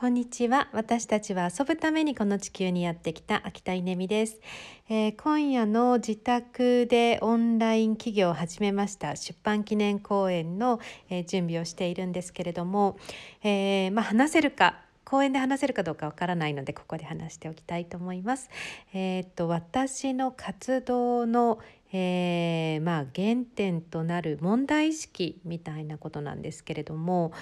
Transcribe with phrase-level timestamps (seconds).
[0.00, 0.70] こんにちは。
[0.72, 4.40] 私たちは遊ぶためにこの地球にやってきた秋田稲美です、
[4.88, 12.96] えー、今夜の自宅でオンライン企業を始めました出版記念講演の、えー、準備をしているんですけれども、
[13.42, 18.48] えー、まあ、話せるか講演で話せるかどうかわからないのでここで話しておきたいと思います。
[18.94, 21.58] えー、っと私の活動の、
[21.92, 27.32] えー、まあ、原点となる問題意識みたいなことなんですけれども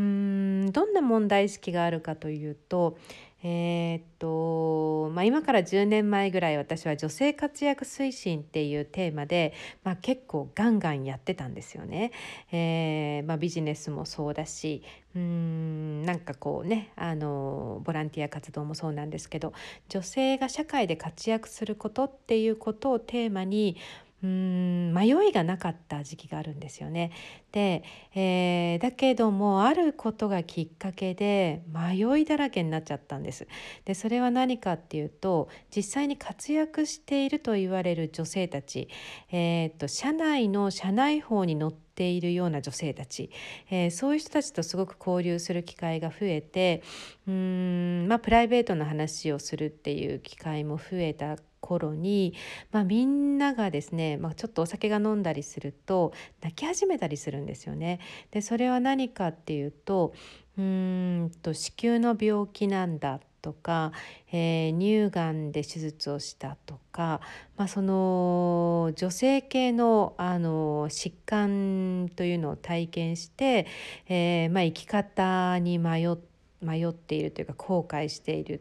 [0.00, 2.96] うんどんな問題意識があるかというと,、
[3.42, 12.12] えー、っとまあ、今から10年前ぐらい私は女性活躍推進っていうテーマで、まあ、結構ガンガンやってたんですよね。
[12.52, 14.82] えー、まあ、ビジネスもそうだし
[15.14, 19.52] うんなんかこうねあのボランティア活動もそうなんですけど
[19.88, 23.76] 女性が社会で活躍することっていうことをテーマに
[24.22, 27.10] うん迷いがなかった時期があるんですよね。
[27.50, 27.82] で、
[28.14, 33.48] えー、だけどもあることがきっかけで迷いだらけになっちゃったんです。
[33.84, 38.88] でそれは何かっていうと実際に活躍していると言われる女性たち、
[39.32, 43.30] えーと、社内の社内法に乗ってているような女性たち、
[43.70, 46.82] えー、そういう人たちとすごく交流する機会が増えて
[47.26, 52.34] うん、まあ、プライベートな話をするっていう機会も増えた頃に、
[52.72, 58.00] まあ、みんながですね、まあ、ちょっとお酒が飲んだりすると泣き始めたりするんですよね。
[58.32, 60.12] でそれは何かっていうと
[60.58, 63.92] うんと子宮の病気なんだとか、
[64.30, 67.20] えー、乳がんで手術をしたとか、
[67.56, 73.66] まあ、その女性系のあの疾患というのを体験して、
[74.08, 76.32] えーまあ、生き方に迷って
[76.62, 78.60] 迷っているというか後悔している、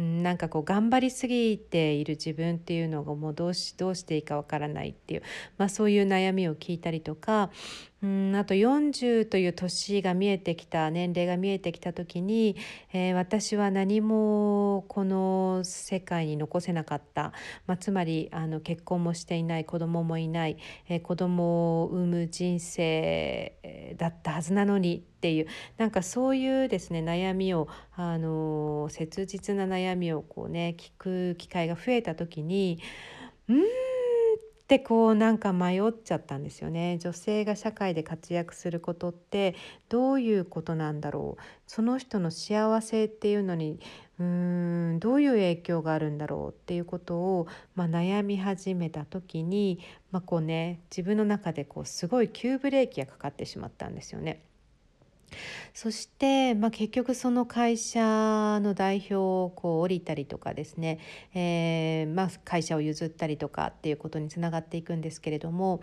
[0.00, 5.22] なんかこう頑張りすぎている自分っていうのがもうどうしどうしていいかわからないっていう、
[5.58, 7.50] まあ、そういう悩みを聞いたりとか、
[8.02, 12.56] うん、あと40という年が見えてきた年齢が見えてきた時に、
[12.94, 17.32] えー、私は何もこの世界に残せなかった、
[17.66, 20.56] まあ、つまりあの結婚もしていない子供もいない、
[20.88, 32.80] えー、子供を産む人生だったはずなのにっていうなんかそういうですね悩みをあの切実な悩みをこうね聞く機会が増えた時に
[33.48, 33.62] うーんっ
[34.70, 36.98] てこうなんか迷っちゃったんですよね。
[36.98, 39.56] 女性が社会で活躍することって
[39.88, 41.42] どういうことなんだろう。
[41.66, 43.80] その人の幸せっていうのに
[44.20, 46.52] うーんどういう影響があるんだろう。
[46.52, 49.80] っていうことを、まあ、悩み始めた時に、
[50.12, 54.44] まあ、こうね自分の中でこうすごい急ブレーキがかかってしまったんですよね。
[55.74, 58.00] そして、まあ、結局その会社
[58.60, 60.98] の代表をこう降りたりとかですね、
[61.34, 65.80] えーまあ、会社を譲ったりとかっていうことにつながっていくんですけれども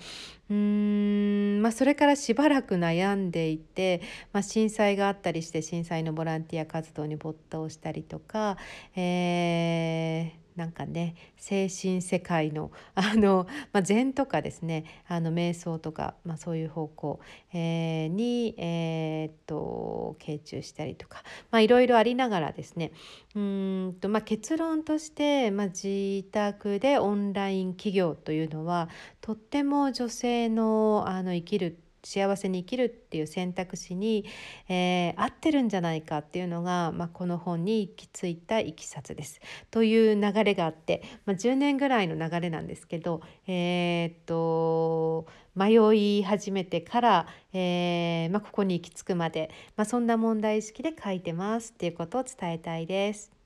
[0.49, 4.01] うん、まあ、それからしばらく悩んでいて、
[4.33, 8.57] まあ、震災があったりして震災のボランティア活動に没頭したりとか、
[8.95, 17.19] えーなんかね精神世界の あの、まあ、禅とかですねあの瞑想とか、まあ、そういう方向、
[17.53, 22.91] えー、に、えー、っと傾注したりとか、まあ、いろいろありながらですね
[23.35, 28.89] うんと、まあ、結論として、まあ、自宅でオンライン企業というのは
[29.21, 34.25] とっても女性のあの生きる幸せに生きるっていう選択肢に、
[34.69, 39.41] えー、合ってるんじゃないかっていうのが、まあ、この本に行き着いたいきさつです。
[39.71, 53.36] という流れがあって、まあ、10年ぐらいの流れなんですけど、えー、っと迷い始めてから、えーまあ、ここに行き着くまで、まあ、そんな問題意識で書いてますっていうことを伝えたいです。